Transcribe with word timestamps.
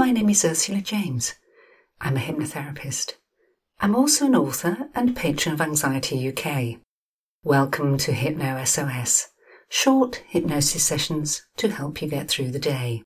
My 0.00 0.12
name 0.12 0.30
is 0.30 0.46
Ursula 0.46 0.80
James. 0.80 1.34
I'm 2.00 2.16
a 2.16 2.20
hypnotherapist. 2.20 3.16
I'm 3.80 3.94
also 3.94 4.24
an 4.24 4.34
author 4.34 4.88
and 4.94 5.14
patron 5.14 5.52
of 5.52 5.60
Anxiety 5.60 6.26
UK. 6.26 6.80
Welcome 7.44 7.98
to 7.98 8.12
Hypno 8.14 8.64
SOS, 8.64 9.28
short 9.68 10.22
hypnosis 10.26 10.84
sessions 10.84 11.42
to 11.58 11.68
help 11.68 12.00
you 12.00 12.08
get 12.08 12.30
through 12.30 12.50
the 12.50 12.58
day. 12.58 13.02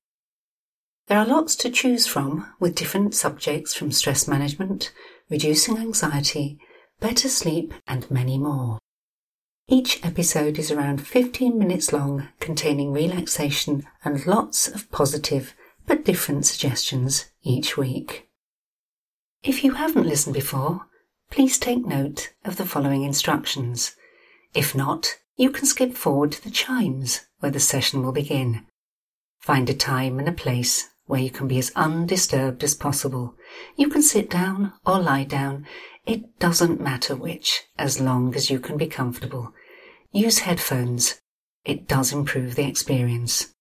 There 1.07 1.19
are 1.19 1.25
lots 1.25 1.57
to 1.57 1.69
choose 1.69 2.07
from 2.07 2.47
with 2.61 2.75
different 2.75 3.13
subjects 3.13 3.73
from 3.73 3.91
stress 3.91 4.25
management, 4.25 4.93
reducing 5.29 5.77
anxiety, 5.77 6.57
better 7.01 7.27
sleep, 7.27 7.73
and 7.85 8.09
many 8.09 8.37
more. 8.37 8.79
Each 9.67 9.99
episode 10.01 10.57
is 10.57 10.71
around 10.71 11.05
15 11.05 11.59
minutes 11.59 11.91
long, 11.91 12.29
containing 12.39 12.93
relaxation 12.93 13.85
and 14.05 14.25
lots 14.25 14.69
of 14.69 14.89
positive 14.91 15.53
but 15.85 16.05
different 16.05 16.45
suggestions 16.45 17.25
each 17.43 17.77
week. 17.77 18.29
If 19.43 19.63
you 19.63 19.73
haven't 19.73 20.07
listened 20.07 20.33
before, 20.33 20.87
please 21.29 21.59
take 21.59 21.85
note 21.85 22.33
of 22.43 22.57
the 22.57 22.65
following 22.65 23.03
instructions. 23.03 23.95
If 24.53 24.73
not, 24.73 25.17
you 25.35 25.51
can 25.51 25.65
skip 25.65 25.95
forward 25.95 26.31
to 26.31 26.43
the 26.43 26.49
chimes 26.49 27.27
where 27.39 27.51
the 27.51 27.59
session 27.59 28.03
will 28.03 28.11
begin. 28.11 28.65
Find 29.39 29.69
a 29.69 29.73
time 29.73 30.17
and 30.17 30.27
a 30.27 30.31
place 30.31 30.89
where 31.05 31.21
you 31.21 31.29
can 31.29 31.47
be 31.47 31.59
as 31.59 31.71
undisturbed 31.75 32.63
as 32.63 32.73
possible. 32.73 33.35
You 33.75 33.89
can 33.89 34.01
sit 34.01 34.29
down 34.29 34.73
or 34.85 34.99
lie 34.99 35.25
down. 35.25 35.67
It 36.05 36.39
doesn't 36.39 36.81
matter 36.81 37.15
which, 37.15 37.63
as 37.77 38.01
long 38.01 38.33
as 38.35 38.49
you 38.49 38.59
can 38.59 38.77
be 38.77 38.87
comfortable. 38.87 39.53
Use 40.11 40.39
headphones. 40.39 41.21
It 41.63 41.87
does 41.87 42.13
improve 42.13 42.55
the 42.55 42.67
experience. 42.67 43.54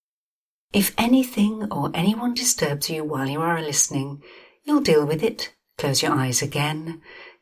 If 0.73 0.95
anything 0.99 1.71
or 1.71 1.91
anyone 1.95 2.35
disturbs 2.35 2.91
you 2.91 3.05
while 3.05 3.29
you 3.29 3.41
are 3.41 3.61
listening, 3.61 4.23
you'll 4.65 4.81
deal 4.81 5.07
with 5.07 5.23
it. 5.23 5.55
Close 5.79 6.03
your 6.03 6.13
eyes 6.13 6.43
again. 6.43 7.01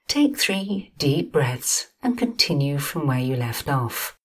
Take 0.08 0.36
three 0.36 0.92
deep 0.98 1.32
breaths 1.32 1.88
and 2.02 2.18
continue 2.18 2.78
from 2.78 3.06
where 3.06 3.20
you 3.20 3.36
left 3.36 3.68
off. 3.68 4.18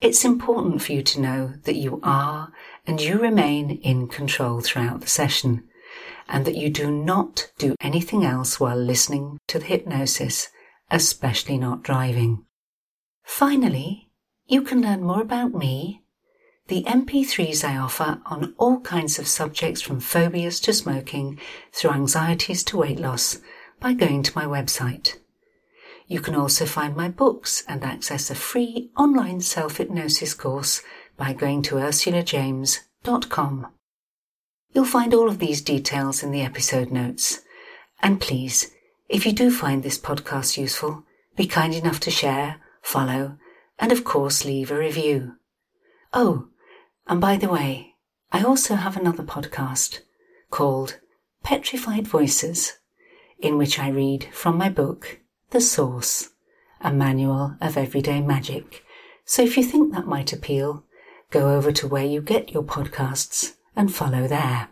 It's 0.00 0.24
important 0.24 0.82
for 0.82 0.92
you 0.92 1.02
to 1.02 1.20
know 1.20 1.54
that 1.62 1.76
you 1.76 2.00
are 2.02 2.52
and 2.86 3.00
you 3.00 3.18
remain 3.18 3.78
in 3.82 4.08
control 4.08 4.60
throughout 4.60 5.00
the 5.00 5.06
session, 5.06 5.68
and 6.28 6.44
that 6.44 6.56
you 6.56 6.70
do 6.70 6.90
not 6.90 7.52
do 7.58 7.76
anything 7.80 8.24
else 8.24 8.58
while 8.58 8.76
listening 8.76 9.38
to 9.46 9.60
the 9.60 9.64
hypnosis, 9.64 10.48
especially 10.90 11.56
not 11.56 11.84
driving. 11.84 12.44
Finally, 13.22 14.10
you 14.46 14.62
can 14.62 14.82
learn 14.82 15.02
more 15.02 15.22
about 15.22 15.54
me, 15.54 16.02
the 16.72 16.84
MP3s 16.84 17.68
I 17.68 17.76
offer 17.76 18.22
on 18.24 18.54
all 18.56 18.80
kinds 18.80 19.18
of 19.18 19.28
subjects 19.28 19.82
from 19.82 20.00
phobias 20.00 20.58
to 20.60 20.72
smoking, 20.72 21.38
through 21.70 21.90
anxieties 21.90 22.64
to 22.64 22.78
weight 22.78 22.98
loss, 22.98 23.40
by 23.78 23.92
going 23.92 24.22
to 24.22 24.32
my 24.34 24.46
website. 24.46 25.18
You 26.06 26.20
can 26.20 26.34
also 26.34 26.64
find 26.64 26.96
my 26.96 27.10
books 27.10 27.62
and 27.68 27.84
access 27.84 28.30
a 28.30 28.34
free 28.34 28.90
online 28.96 29.42
self 29.42 29.76
hypnosis 29.76 30.32
course 30.32 30.80
by 31.18 31.34
going 31.34 31.60
to 31.64 31.74
ursulajames.com. 31.74 33.66
You'll 34.72 34.84
find 34.86 35.12
all 35.12 35.28
of 35.28 35.40
these 35.40 35.60
details 35.60 36.22
in 36.22 36.30
the 36.30 36.40
episode 36.40 36.90
notes. 36.90 37.42
And 38.00 38.18
please, 38.18 38.70
if 39.10 39.26
you 39.26 39.32
do 39.32 39.50
find 39.50 39.82
this 39.82 39.98
podcast 39.98 40.56
useful, 40.56 41.04
be 41.36 41.46
kind 41.46 41.74
enough 41.74 42.00
to 42.00 42.10
share, 42.10 42.62
follow, 42.80 43.36
and 43.78 43.92
of 43.92 44.04
course 44.04 44.46
leave 44.46 44.70
a 44.70 44.78
review. 44.78 45.34
Oh, 46.14 46.48
and 47.06 47.20
by 47.20 47.36
the 47.36 47.48
way, 47.48 47.94
I 48.30 48.42
also 48.42 48.76
have 48.76 48.96
another 48.96 49.22
podcast 49.22 50.00
called 50.50 51.00
Petrified 51.42 52.06
Voices, 52.06 52.78
in 53.38 53.58
which 53.58 53.78
I 53.78 53.88
read 53.88 54.28
from 54.32 54.56
my 54.56 54.68
book, 54.68 55.20
The 55.50 55.60
Source, 55.60 56.30
a 56.80 56.92
manual 56.92 57.56
of 57.60 57.76
everyday 57.76 58.20
magic. 58.20 58.84
So 59.24 59.42
if 59.42 59.56
you 59.56 59.64
think 59.64 59.92
that 59.92 60.06
might 60.06 60.32
appeal, 60.32 60.84
go 61.30 61.54
over 61.54 61.72
to 61.72 61.88
where 61.88 62.04
you 62.04 62.20
get 62.20 62.52
your 62.52 62.62
podcasts 62.62 63.54
and 63.74 63.92
follow 63.92 64.26
there. 64.28 64.68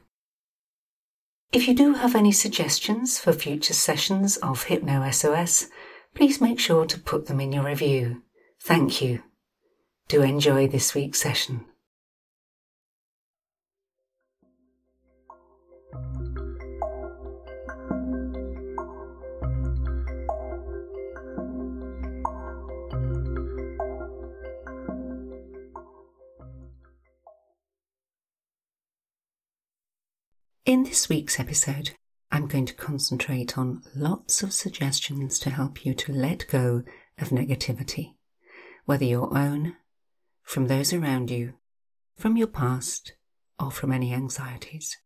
If 1.52 1.66
you 1.66 1.74
do 1.74 1.94
have 1.94 2.14
any 2.14 2.30
suggestions 2.30 3.18
for 3.18 3.32
future 3.32 3.74
sessions 3.74 4.36
of 4.36 4.64
Hypno 4.64 5.10
SOS, 5.10 5.66
please 6.14 6.40
make 6.40 6.60
sure 6.60 6.86
to 6.86 6.98
put 6.98 7.26
them 7.26 7.40
in 7.40 7.52
your 7.52 7.64
review. 7.64 8.22
Thank 8.62 9.02
you. 9.02 9.22
Do 10.06 10.22
enjoy 10.22 10.68
this 10.68 10.94
week's 10.94 11.20
session. 11.20 11.64
In 30.70 30.84
this 30.84 31.08
week's 31.08 31.40
episode, 31.40 31.96
I'm 32.30 32.46
going 32.46 32.64
to 32.66 32.74
concentrate 32.74 33.58
on 33.58 33.82
lots 33.92 34.44
of 34.44 34.52
suggestions 34.52 35.40
to 35.40 35.50
help 35.50 35.84
you 35.84 35.94
to 35.94 36.12
let 36.12 36.46
go 36.46 36.84
of 37.18 37.30
negativity, 37.30 38.14
whether 38.84 39.04
your 39.04 39.36
own, 39.36 39.74
from 40.44 40.68
those 40.68 40.92
around 40.92 41.28
you, 41.28 41.54
from 42.16 42.36
your 42.36 42.46
past, 42.46 43.14
or 43.58 43.72
from 43.72 43.90
any 43.90 44.14
anxieties, 44.14 44.96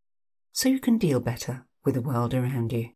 so 0.53 0.69
you 0.69 0.79
can 0.79 0.99
deal 0.99 1.19
better 1.19 1.65
with 1.83 1.95
the 1.95 2.03
world 2.03 2.35
around 2.35 2.71
you. 2.71 2.91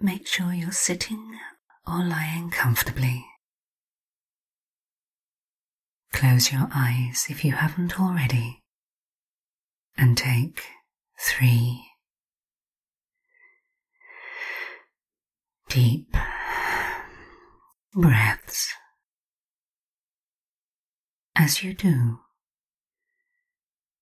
Make 0.00 0.26
sure 0.26 0.52
you're 0.52 0.72
sitting 0.72 1.38
or 1.86 2.02
lying 2.04 2.50
comfortably. 2.50 3.24
Close 6.12 6.50
your 6.50 6.68
eyes 6.74 7.26
if 7.28 7.44
you 7.44 7.52
haven't 7.52 8.00
already 8.00 8.59
and 10.00 10.16
take 10.16 10.64
three 11.20 11.84
deep 15.68 16.16
breaths. 17.92 18.72
As 21.36 21.62
you 21.62 21.74
do, 21.74 22.20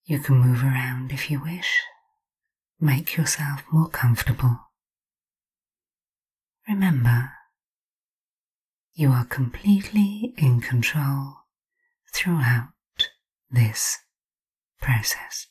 you 0.05 0.21
can 0.21 0.37
move 0.39 0.63
around 0.63 1.11
if 1.13 1.31
you 1.33 1.43
wish. 1.43 1.69
Make 2.81 3.17
yourself 3.17 3.65
more 3.73 3.89
comfortable. 3.89 4.57
Remember, 6.69 7.33
you 8.95 9.11
are 9.11 9.25
completely 9.25 10.33
in 10.37 10.61
control 10.61 11.39
throughout 12.15 12.69
this 13.51 13.99
process. 14.81 15.49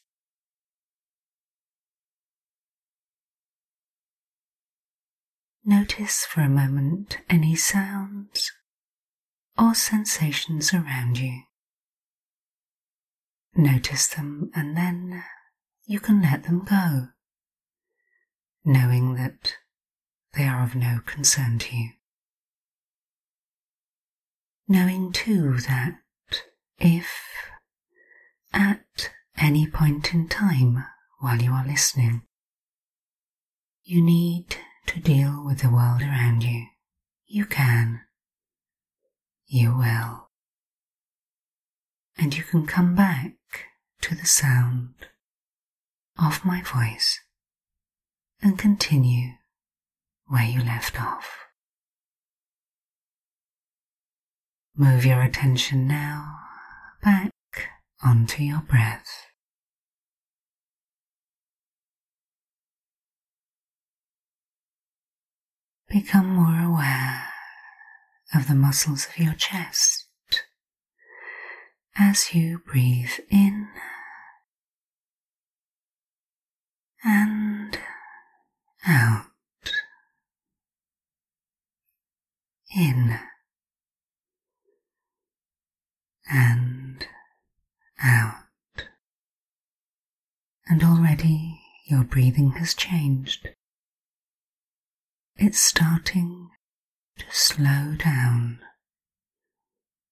Notice 5.69 6.23
for 6.23 6.39
a 6.39 6.47
moment 6.47 7.17
any 7.29 7.53
sounds 7.53 8.53
or 9.57 9.75
sensations 9.75 10.73
around 10.73 11.17
you. 11.19 11.41
Notice 13.53 14.07
them 14.07 14.50
and 14.56 14.77
then 14.77 15.25
you 15.85 16.00
can 16.00 16.22
let 16.22 16.44
them 16.44 16.63
go, 16.63 17.09
knowing 18.63 19.15
that 19.15 19.56
they 20.38 20.45
are 20.45 20.63
of 20.63 20.74
no 20.74 21.01
concern 21.06 21.59
to 21.59 21.75
you. 21.75 21.89
Knowing 24.69 25.12
too 25.12 25.57
that 25.68 26.00
if 26.77 27.12
at 28.53 29.12
any 29.36 29.68
point 29.68 30.13
in 30.13 30.30
time 30.30 30.86
while 31.19 31.42
you 31.42 31.51
are 31.51 31.68
listening, 31.68 32.21
you 33.83 34.01
need 34.01 34.56
to 34.88 35.00
deal 35.00 35.44
with 35.45 35.60
the 35.60 35.69
world 35.69 36.01
around 36.01 36.44
you. 36.44 36.66
You 37.25 37.45
can. 37.45 38.01
You 39.45 39.78
will. 39.78 40.30
And 42.18 42.36
you 42.36 42.44
can 42.44 42.66
come 42.66 42.95
back 42.95 43.34
to 44.01 44.16
the 44.16 44.25
sound 44.25 44.94
of 46.18 46.44
my 46.44 46.62
voice 46.62 47.19
and 48.42 48.57
continue 48.57 49.34
where 50.28 50.45
you 50.45 50.62
left 50.62 51.00
off. 51.01 51.38
Move 54.75 55.06
your 55.06 55.22
attention 55.22 55.88
now 55.88 56.38
back 57.04 57.31
onto 58.04 58.44
your 58.44 58.62
breath. 58.62 59.26
Become 65.89 66.28
more 66.36 66.60
aware 66.60 67.24
of 68.36 68.48
the 68.50 68.56
muscles 68.56 69.07
of 69.07 69.18
your 69.18 69.34
chest 69.36 70.06
as 71.98 72.34
you 72.34 72.60
breathe 72.60 73.19
in 73.30 73.69
and 77.06 77.80
out. 78.86 79.28
In 82.75 83.19
and 86.30 87.07
out. 88.04 88.44
And 90.68 90.83
already 90.83 91.62
your 91.86 92.04
breathing 92.04 92.51
has 92.51 92.74
changed. 92.74 93.48
It's 95.39 95.60
starting 95.60 96.50
to 97.19 97.25
slow 97.30 97.94
down, 97.95 98.57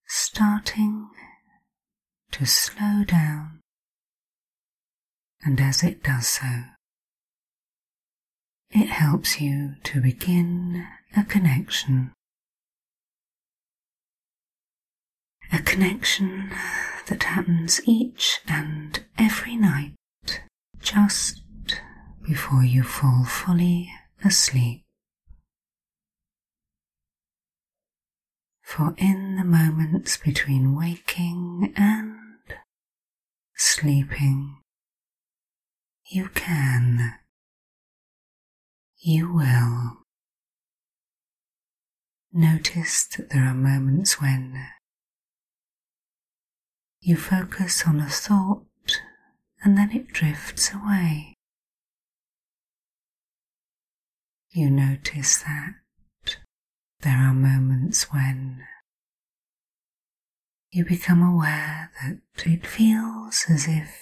starting 0.08 1.10
to 2.32 2.46
slow 2.46 3.04
down. 3.04 3.62
And 5.44 5.60
as 5.60 5.82
it 5.82 6.04
does 6.04 6.28
so, 6.28 6.66
it 8.70 8.90
helps 8.90 9.42
you 9.42 9.78
to 9.86 10.00
begin 10.00 10.86
a 11.18 11.24
connection. 11.24 12.12
A 15.52 15.60
connection 15.64 16.52
that 17.08 17.24
happens 17.24 17.82
each 17.88 18.42
and 18.48 19.04
every 19.18 19.56
night 19.56 19.96
just 20.80 21.42
before 22.22 22.64
you 22.64 22.84
fall 22.84 23.24
fully 23.26 23.92
asleep. 24.24 24.85
For 28.76 28.94
in 28.98 29.38
the 29.38 29.46
moments 29.46 30.18
between 30.18 30.76
waking 30.76 31.72
and 31.78 32.18
sleeping, 33.56 34.58
you 36.12 36.28
can, 36.36 37.14
you 38.98 39.32
will. 39.32 40.00
Notice 42.34 43.08
that 43.16 43.30
there 43.30 43.46
are 43.46 43.54
moments 43.54 44.20
when 44.20 44.68
you 47.00 47.16
focus 47.16 47.84
on 47.88 48.02
a 48.02 48.10
thought 48.10 48.66
and 49.64 49.78
then 49.78 49.92
it 49.92 50.10
drifts 50.10 50.74
away. 50.74 51.34
You 54.50 54.70
notice 54.70 55.38
that 55.44 55.76
there 57.06 57.18
are 57.18 57.36
moments 57.36 58.12
when 58.12 58.66
you 60.72 60.84
become 60.84 61.22
aware 61.22 61.92
that 62.02 62.48
it 62.48 62.66
feels 62.66 63.46
as 63.48 63.68
if 63.68 63.96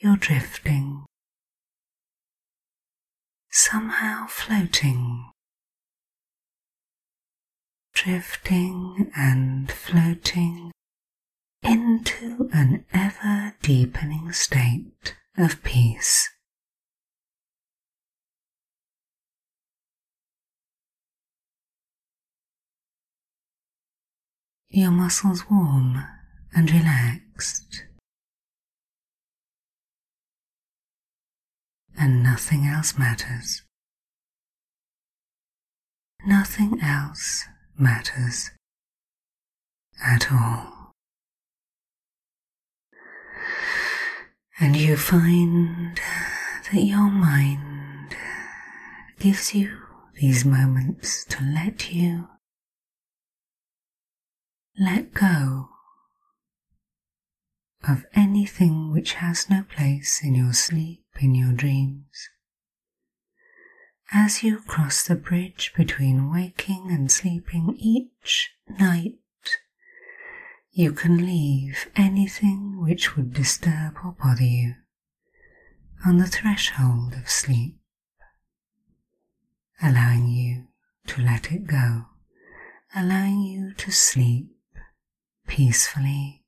you're 0.00 0.16
drifting, 0.16 1.04
somehow 3.50 4.26
floating, 4.26 5.32
drifting 7.92 9.12
and 9.14 9.70
floating 9.70 10.72
into 11.62 12.48
an 12.54 12.86
ever 12.94 13.54
deepening 13.60 14.32
state 14.32 15.14
of 15.36 15.62
peace. 15.62 16.33
Your 24.76 24.90
muscles 24.90 25.44
warm 25.48 26.04
and 26.52 26.68
relaxed, 26.68 27.84
and 31.96 32.24
nothing 32.24 32.66
else 32.66 32.98
matters. 32.98 33.62
Nothing 36.26 36.80
else 36.82 37.44
matters 37.78 38.50
at 40.04 40.32
all. 40.32 40.90
and 44.60 44.76
you 44.76 44.96
find 44.96 46.00
that 46.72 46.82
your 46.82 47.10
mind 47.10 48.16
gives 49.18 49.54
you 49.54 49.78
these 50.20 50.44
moments 50.44 51.24
to 51.24 51.42
let 51.44 51.92
you 51.92 52.28
let 54.78 55.14
go 55.14 55.68
of 57.86 58.04
anything 58.14 58.92
which 58.92 59.14
has 59.14 59.48
no 59.48 59.62
place 59.62 60.20
in 60.24 60.34
your 60.34 60.52
sleep, 60.52 61.04
in 61.20 61.34
your 61.34 61.52
dreams. 61.52 62.28
As 64.12 64.42
you 64.42 64.58
cross 64.60 65.04
the 65.04 65.14
bridge 65.14 65.72
between 65.76 66.32
waking 66.32 66.88
and 66.90 67.10
sleeping 67.10 67.76
each 67.78 68.52
night, 68.68 69.18
you 70.72 70.92
can 70.92 71.24
leave 71.24 71.88
anything 71.94 72.80
which 72.82 73.16
would 73.16 73.32
disturb 73.32 73.98
or 74.04 74.16
bother 74.20 74.42
you 74.42 74.74
on 76.04 76.18
the 76.18 76.26
threshold 76.26 77.14
of 77.14 77.30
sleep, 77.30 77.78
allowing 79.80 80.26
you 80.26 80.66
to 81.06 81.22
let 81.22 81.52
it 81.52 81.66
go, 81.66 82.06
allowing 82.94 83.40
you 83.42 83.72
to 83.74 83.92
sleep 83.92 84.53
peacefully, 85.46 86.42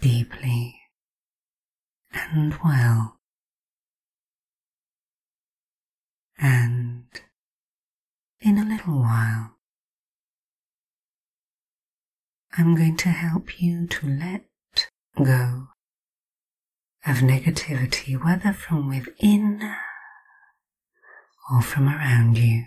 deeply, 0.00 0.80
and 2.12 2.54
well. 2.64 3.18
And 6.38 7.04
in 8.40 8.58
a 8.58 8.64
little 8.64 9.00
while, 9.00 9.56
I'm 12.58 12.74
going 12.74 12.96
to 12.98 13.08
help 13.08 13.62
you 13.62 13.86
to 13.86 14.06
let 14.06 14.44
go 15.16 15.68
of 17.06 17.16
negativity, 17.16 18.22
whether 18.22 18.52
from 18.52 18.88
within 18.88 19.74
or 21.50 21.62
from 21.62 21.88
around 21.88 22.38
you, 22.38 22.64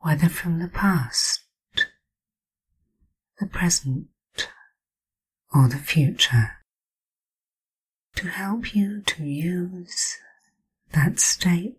whether 0.00 0.28
from 0.28 0.58
the 0.60 0.68
past, 0.68 1.40
the 3.40 3.46
present, 3.46 4.06
or 5.54 5.68
the 5.68 5.76
future, 5.78 6.52
to 8.16 8.28
help 8.28 8.74
you 8.74 9.00
to 9.02 9.24
use 9.24 10.16
that 10.92 11.18
state 11.20 11.78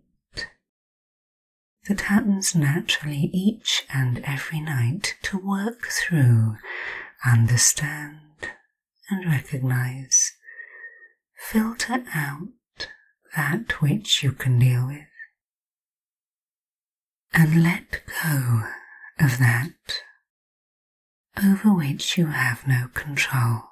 that 1.87 2.01
happens 2.01 2.53
naturally 2.53 3.29
each 3.33 3.83
and 3.91 4.19
every 4.23 4.59
night 4.59 5.15
to 5.23 5.37
work 5.37 5.87
through, 5.87 6.55
understand, 7.25 8.19
and 9.09 9.25
recognize, 9.25 10.33
filter 11.35 12.03
out 12.13 12.49
that 13.35 13.81
which 13.81 14.23
you 14.23 14.31
can 14.31 14.59
deal 14.59 14.87
with, 14.87 15.07
and 17.33 17.63
let 17.63 18.01
go 18.23 18.63
of 19.19 19.39
that 19.39 19.73
over 21.43 21.73
which 21.73 22.17
you 22.17 22.27
have 22.27 22.67
no 22.67 22.87
control. 22.93 23.63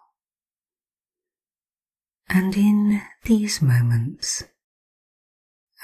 And 2.30 2.56
in 2.56 3.02
these 3.24 3.62
moments, 3.62 4.44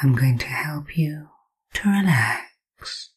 I'm 0.01 0.15
going 0.15 0.37
to 0.39 0.47
help 0.47 0.97
you 0.97 1.29
to 1.73 1.89
relax, 1.89 3.11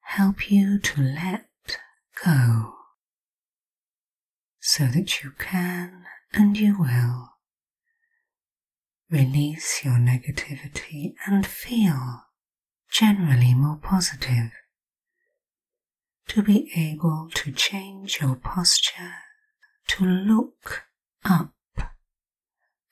help 0.00 0.50
you 0.50 0.78
to 0.78 1.00
let 1.00 1.46
go 2.24 2.74
so 4.60 4.86
that 4.86 5.22
you 5.22 5.32
can 5.38 6.04
and 6.32 6.58
you 6.58 6.76
will 6.78 7.30
release 9.10 9.84
your 9.84 9.94
negativity 9.94 11.14
and 11.26 11.46
feel 11.46 12.22
generally 12.90 13.54
more 13.54 13.78
positive. 13.80 14.50
To 16.28 16.42
be 16.42 16.70
able 16.76 17.30
to 17.34 17.52
change 17.52 18.20
your 18.20 18.34
posture 18.36 19.14
to 19.88 20.04
look 20.04 20.84
up 21.24 21.54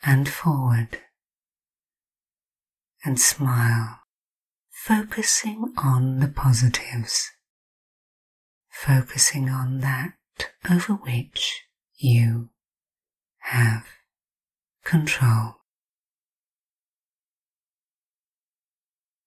and 0.02 0.28
forward 0.28 1.00
and 3.04 3.20
smile, 3.20 4.00
focusing 4.70 5.74
on 5.76 6.20
the 6.20 6.28
positives, 6.28 7.30
focusing 8.70 9.50
on 9.50 9.80
that 9.80 10.14
over 10.70 10.94
which 10.94 11.64
you 11.96 12.50
have 13.38 13.86
control. 14.84 15.56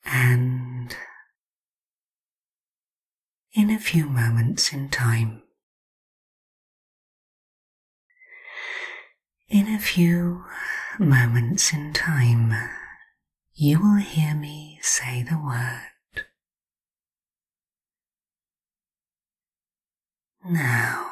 And 0.06 0.96
in 3.58 3.72
a 3.72 3.80
few 3.80 4.06
moments 4.06 4.72
in 4.72 4.88
time, 4.88 5.42
in 9.50 9.68
a 9.68 9.80
few 9.80 10.46
moments 11.00 11.74
in 11.74 11.92
time, 11.92 12.54
you 13.56 13.80
will 13.80 13.96
hear 13.98 14.36
me 14.36 14.78
say 14.84 15.24
the 15.24 15.40
word. 15.44 16.26
Now, 20.46 21.08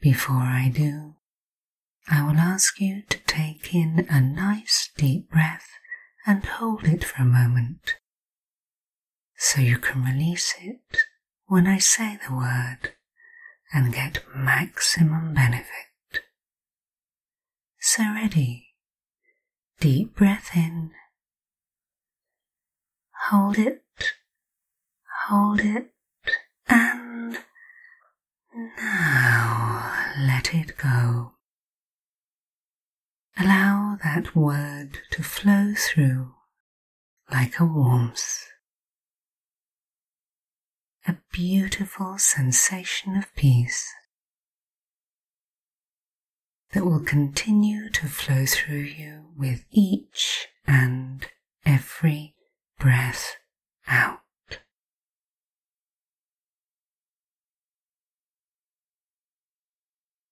before 0.00 0.36
I 0.36 0.72
do, 0.74 1.16
I 2.08 2.26
will 2.26 2.38
ask 2.38 2.80
you 2.80 3.02
to 3.10 3.18
take 3.26 3.74
in 3.74 4.06
a 4.08 4.18
nice 4.18 4.88
deep 4.96 5.28
breath 5.28 5.68
and 6.26 6.42
hold 6.42 6.84
it 6.84 7.04
for 7.04 7.20
a 7.20 7.26
moment 7.26 7.96
so 9.36 9.60
you 9.60 9.78
can 9.78 10.02
release 10.04 10.54
it 10.60 11.04
when 11.46 11.66
I 11.66 11.78
say 11.78 12.18
the 12.26 12.34
word 12.34 12.92
and 13.72 13.92
get 13.92 14.22
maximum 14.34 15.34
benefit. 15.34 16.22
So 17.80 18.02
ready, 18.02 18.74
deep 19.80 20.16
breath 20.16 20.50
in, 20.54 20.90
hold 23.30 23.58
it, 23.58 23.84
hold 25.28 25.60
it, 25.60 25.92
and 26.68 27.38
now 28.56 30.12
let 30.18 30.54
it 30.54 30.76
go. 30.76 31.32
Allow 33.38 33.98
that 34.02 34.34
word 34.34 35.00
to 35.10 35.22
flow 35.22 35.74
through 35.76 36.32
like 37.30 37.60
a 37.60 37.64
warmth. 37.66 38.46
A 41.08 41.16
beautiful 41.32 42.18
sensation 42.18 43.16
of 43.16 43.32
peace 43.36 43.86
that 46.72 46.84
will 46.84 47.00
continue 47.04 47.88
to 47.90 48.06
flow 48.08 48.44
through 48.44 48.80
you 48.82 49.26
with 49.36 49.64
each 49.70 50.48
and 50.66 51.24
every 51.64 52.34
breath 52.80 53.36
out. 53.86 54.20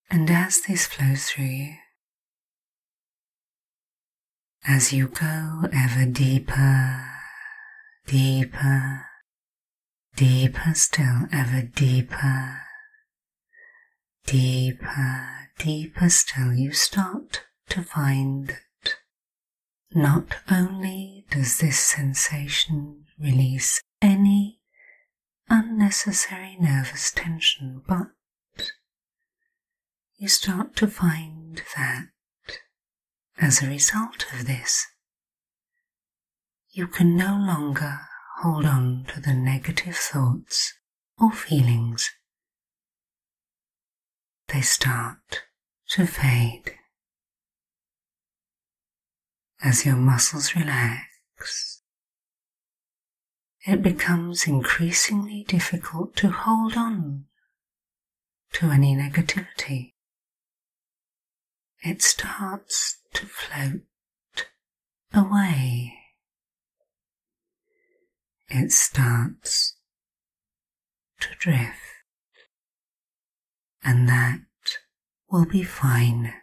And 0.09 0.29
as 0.29 0.61
this 0.63 0.85
flows 0.85 1.29
through 1.29 1.45
you, 1.45 1.73
as 4.67 4.91
you 4.91 5.07
go 5.07 5.69
ever 5.71 6.05
deeper, 6.05 7.05
deeper, 8.07 9.05
deeper 10.15 10.73
still, 10.73 11.27
ever 11.31 11.61
deeper, 11.61 12.61
deeper, 14.25 15.49
deeper 15.59 16.09
still, 16.09 16.53
you 16.53 16.71
start 16.71 17.43
to 17.69 17.81
find 17.81 18.47
that 18.47 18.95
not 19.93 20.37
only 20.49 21.25
does 21.29 21.59
this 21.59 21.79
sensation 21.79 23.05
release 23.19 23.81
any 24.01 24.59
unnecessary 25.49 26.55
nervous 26.59 27.11
tension, 27.11 27.81
but 27.87 28.07
you 30.17 30.29
start 30.29 30.75
to 30.77 30.87
find 30.87 31.61
that 31.75 32.07
as 33.37 33.61
a 33.61 33.67
result 33.67 34.25
of 34.33 34.47
this, 34.47 34.85
you 36.71 36.87
can 36.87 37.17
no 37.17 37.35
longer 37.35 37.99
hold 38.41 38.65
on 38.65 39.05
to 39.07 39.21
the 39.21 39.33
negative 39.33 39.95
thoughts 39.95 40.73
or 41.17 41.31
feelings. 41.31 42.09
They 44.47 44.61
start 44.61 45.43
to 45.89 46.05
fade 46.05 46.75
as 49.63 49.85
your 49.85 49.95
muscles 49.95 50.55
relax. 50.55 51.81
It 53.65 53.81
becomes 53.81 54.45
increasingly 54.45 55.43
difficult 55.47 56.15
to 56.17 56.29
hold 56.29 56.77
on 56.77 57.25
to 58.53 58.67
any 58.67 58.95
negativity. 58.95 59.93
It 61.81 62.01
starts 62.01 62.97
to 63.13 63.25
float 63.25 63.81
away. 65.13 66.04
It 68.47 68.71
starts 68.71 69.75
to 71.19 71.29
drift, 71.39 71.79
and 73.83 74.07
that 74.07 74.41
will 75.29 75.45
be 75.45 75.63
fine. 75.63 76.33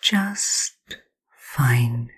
Just 0.00 0.76
fine. 1.38 2.10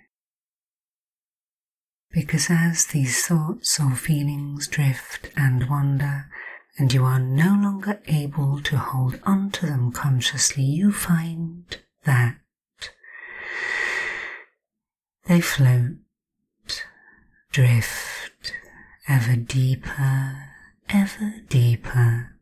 Because 2.11 2.49
as 2.50 2.87
these 2.87 3.26
thoughts 3.26 3.78
or 3.78 3.95
feelings 3.95 4.66
drift 4.66 5.30
and 5.37 5.68
wander, 5.68 6.30
and 6.78 6.92
you 6.92 7.04
are 7.04 7.18
no 7.18 7.59
longer 7.61 8.00
able 8.07 8.62
to 8.62 8.78
hold 8.78 9.21
on 9.25 9.50
to 9.50 9.66
them 9.66 9.90
consciously, 9.92 10.62
you 10.62 10.92
find 10.92 11.78
that 12.04 12.37
they 15.26 15.40
float, 15.40 15.97
drift 17.50 18.52
ever 19.08 19.36
deeper, 19.36 20.36
ever 20.88 21.34
deeper, 21.48 22.36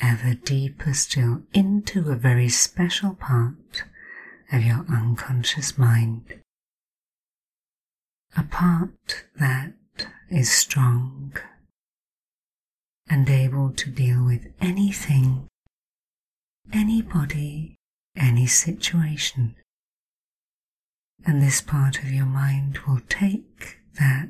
ever 0.00 0.34
deeper 0.34 0.94
still 0.94 1.42
into 1.52 2.10
a 2.10 2.16
very 2.16 2.48
special 2.48 3.14
part 3.14 3.84
of 4.52 4.64
your 4.64 4.84
unconscious 4.88 5.76
mind. 5.76 6.40
A 8.36 8.42
part 8.44 9.24
that 9.38 9.74
is 10.30 10.50
strong 10.50 11.34
and 13.08 13.28
able 13.28 13.70
to 13.72 13.90
deal 13.90 14.24
with 14.24 14.52
anything, 14.60 15.46
anybody, 16.72 17.76
any 18.16 18.46
situation 18.46 19.56
and 21.26 21.42
this 21.42 21.60
part 21.60 21.98
of 21.98 22.10
your 22.10 22.26
mind 22.26 22.78
will 22.86 23.00
take 23.08 23.78
that 23.98 24.28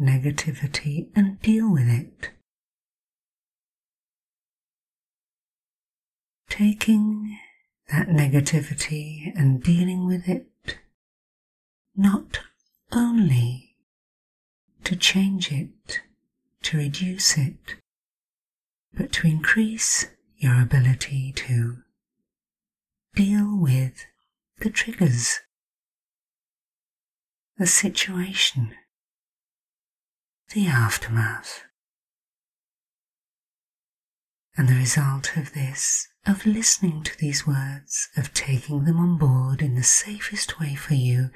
negativity 0.00 1.08
and 1.14 1.40
deal 1.40 1.70
with 1.70 1.88
it. 1.88 2.30
Taking 6.48 7.38
that 7.90 8.08
negativity 8.08 9.32
and 9.34 9.62
dealing 9.62 10.06
with 10.06 10.28
it 10.28 10.78
not 11.96 12.40
only 12.92 13.76
to 14.84 14.96
change 14.96 15.52
it, 15.52 16.00
to 16.62 16.78
reduce 16.78 17.36
it, 17.36 17.76
but 18.94 19.12
to 19.12 19.26
increase 19.26 20.06
your 20.36 20.60
ability 20.60 21.32
to 21.32 21.78
deal 23.14 23.56
with 23.56 24.06
the 24.58 24.70
triggers 24.70 25.40
the 27.58 27.66
situation, 27.66 28.74
the 30.52 30.66
aftermath. 30.66 31.62
And 34.56 34.68
the 34.68 34.74
result 34.74 35.36
of 35.36 35.54
this, 35.54 36.08
of 36.26 36.44
listening 36.44 37.02
to 37.04 37.18
these 37.18 37.46
words, 37.46 38.08
of 38.16 38.34
taking 38.34 38.84
them 38.84 38.98
on 38.98 39.16
board 39.16 39.62
in 39.62 39.74
the 39.74 39.82
safest 39.82 40.60
way 40.60 40.74
for 40.74 40.94
you, 40.94 41.30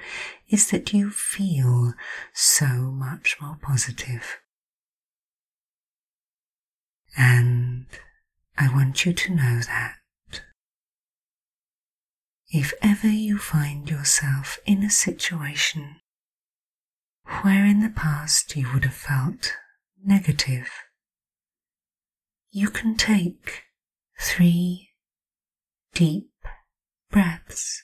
is 0.49 0.69
that 0.69 0.93
you 0.93 1.09
feel 1.09 1.93
so 2.33 2.65
much 2.65 3.37
more 3.41 3.57
positive. 3.59 4.37
And 7.17 7.87
I 8.57 8.71
want 8.71 9.05
you 9.05 9.13
to 9.13 9.35
know 9.35 9.61
that 9.61 9.95
if 12.49 12.73
ever 12.81 13.07
you 13.07 13.39
find 13.39 13.89
yourself 13.89 14.59
in 14.65 14.83
a 14.83 14.89
situation 14.89 16.01
where 17.41 17.65
in 17.65 17.81
the 17.81 17.89
past 17.89 18.55
you 18.55 18.71
would 18.73 18.83
have 18.83 18.93
felt 18.93 19.53
negative, 20.03 20.69
you 22.51 22.69
can 22.69 22.95
take 22.95 23.63
three 24.19 24.89
deep 25.93 26.31
breaths 27.11 27.83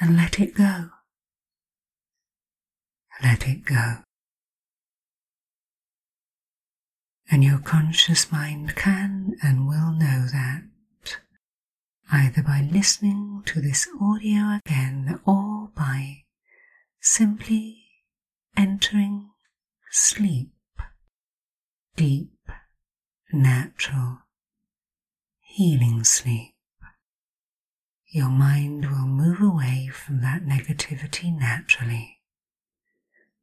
and 0.00 0.16
let 0.16 0.38
it 0.38 0.54
go. 0.54 0.90
Let 3.22 3.48
it 3.48 3.64
go. 3.64 3.98
And 7.30 7.42
your 7.42 7.58
conscious 7.58 8.30
mind 8.30 8.76
can 8.76 9.36
and 9.42 9.66
will 9.66 9.90
know 9.90 10.26
that 10.30 10.62
either 12.12 12.42
by 12.42 12.68
listening 12.70 13.42
to 13.46 13.60
this 13.60 13.88
audio 14.00 14.58
again 14.64 15.18
or 15.26 15.70
by 15.74 16.22
simply 17.08 17.84
entering 18.56 19.30
sleep, 19.92 20.50
deep, 21.94 22.50
natural, 23.32 24.18
healing 25.40 26.02
sleep. 26.02 26.56
Your 28.08 28.28
mind 28.28 28.90
will 28.90 29.06
move 29.06 29.40
away 29.40 29.88
from 29.92 30.20
that 30.22 30.42
negativity 30.42 31.32
naturally, 31.32 32.18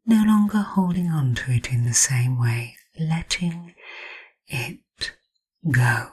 no 0.06 0.24
longer 0.26 0.60
holding 0.60 1.08
on 1.08 1.34
to 1.36 1.52
it 1.52 1.72
in 1.72 1.86
the 1.86 1.94
same 1.94 2.38
way 2.38 2.76
letting 3.00 3.74
it 4.46 5.14
go. 5.72 6.10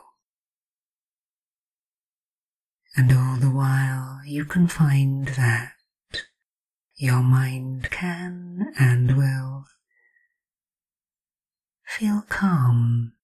And 2.96 3.12
all 3.12 3.36
the 3.36 3.50
while 3.50 4.20
you 4.24 4.44
can 4.44 4.68
find 4.68 5.26
that 5.28 5.72
your 7.00 7.22
mind 7.22 7.90
can 7.90 8.74
and 8.78 9.16
will 9.16 9.64
feel 11.86 12.22
calm. 12.28 13.14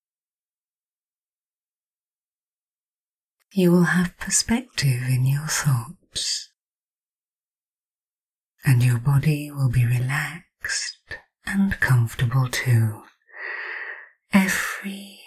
You 3.53 3.73
will 3.73 3.85
have 3.85 4.19
perspective 4.19 5.03
in 5.11 5.27
your 5.27 5.47
thoughts, 5.47 6.51
and 8.65 8.83
your 8.83 8.99
body 8.99 9.51
will 9.51 9.71
be 9.71 9.85
relaxed 9.85 11.19
and 11.45 11.79
comfortable 11.79 12.49
too. 12.49 13.03
Every 14.33 15.21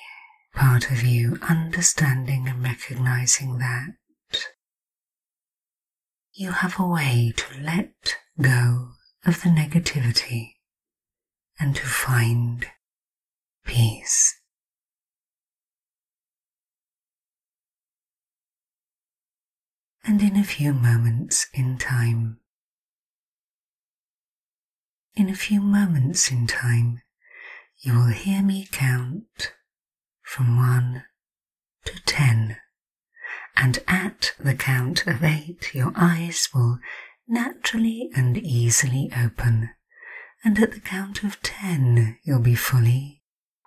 part 0.56 0.90
of 0.90 1.04
you 1.04 1.38
understanding 1.48 2.48
and 2.48 2.64
recognizing 2.64 3.60
that 3.60 3.94
you 6.34 6.52
have 6.52 6.80
a 6.80 6.88
way 6.88 7.32
to 7.38 7.62
let 7.62 8.18
go 8.42 8.90
of 9.26 9.44
the 9.44 9.50
negativity 9.50 10.54
and 11.60 11.76
to 11.76 11.86
find 11.86 12.68
peace. 13.66 14.36
And 20.04 20.22
in 20.22 20.38
a 20.38 20.44
few 20.44 20.74
moments 20.74 21.48
in 21.54 21.78
time, 21.78 22.40
in 25.16 25.30
a 25.30 25.36
few 25.36 25.60
moments 25.62 26.32
in 26.32 26.48
time, 26.48 27.02
you 27.78 27.94
will 27.94 28.08
hear 28.08 28.42
me 28.42 28.68
count 28.72 29.54
from 30.22 30.58
one 30.58 31.04
to 31.86 32.02
ten. 32.06 32.58
And 33.56 33.80
at 33.88 34.34
the 34.40 34.54
count 34.54 35.06
of 35.06 35.24
eight, 35.24 35.76
your 35.76 35.92
eyes 35.96 36.50
will 36.54 36.80
naturally 37.30 38.10
and 38.16 38.38
easily 38.38 39.12
open. 39.16 39.70
And 40.44 40.58
at 40.60 40.72
the 40.72 40.80
count 40.80 41.24
of 41.24 41.42
ten, 41.42 42.18
you'll 42.24 42.40
be 42.42 42.56
fully 42.56 43.22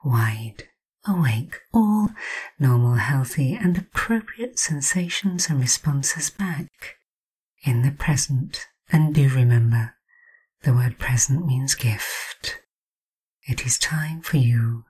wide 0.04 0.64
awake, 1.06 1.56
all 1.72 2.10
normal, 2.58 2.94
healthy, 2.94 3.54
and 3.54 3.76
appropriate 3.76 4.58
sensations 4.58 5.48
and 5.48 5.60
responses 5.60 6.30
back 6.30 6.96
in 7.64 7.82
the 7.82 7.90
present. 7.90 8.66
And 8.90 9.14
do 9.14 9.28
remember, 9.28 9.94
the 10.62 10.72
word 10.72 10.98
present 10.98 11.46
means 11.46 11.74
gift. 11.74 12.60
It 13.48 13.66
is 13.66 13.78
time 13.78 14.22
for 14.22 14.36
you 14.36 14.84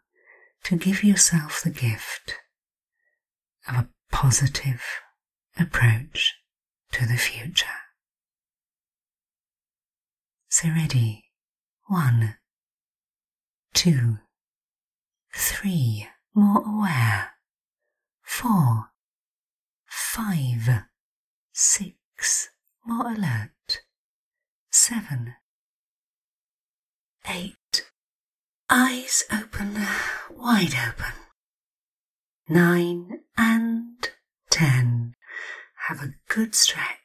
to 0.64 0.76
give 0.76 1.02
yourself 1.02 1.62
the 1.62 1.70
gift 1.70 2.34
of 3.68 3.76
a 3.76 3.88
positive 4.10 4.82
approach 5.58 6.34
to 6.92 7.06
the 7.06 7.16
future. 7.16 7.81
So 10.54 10.68
ready? 10.68 11.24
One, 11.86 12.36
two, 13.72 14.18
three, 15.34 16.06
more 16.34 16.62
aware, 16.62 17.30
four, 18.20 18.90
five, 19.86 20.68
six, 21.54 22.50
more 22.84 23.14
alert, 23.14 23.80
seven, 24.70 25.36
eight, 27.26 27.90
eyes 28.68 29.24
open, 29.32 29.86
wide 30.30 30.74
open, 30.86 31.14
nine 32.46 33.20
and 33.38 34.10
ten. 34.50 35.14
Have 35.88 36.02
a 36.02 36.12
good 36.28 36.54
stretch. 36.54 37.01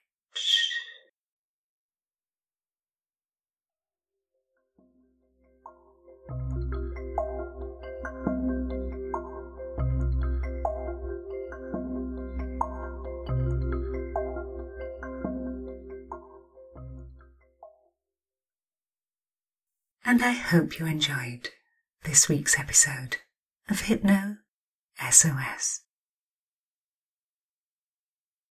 And 20.08 20.24
I 20.24 20.32
hope 20.32 20.80
you 20.80 20.86
enjoyed 20.86 21.50
this 22.06 22.30
week's 22.30 22.58
episode 22.58 23.18
of 23.70 23.82
Hypno 23.82 24.38
SOS. 25.12 25.82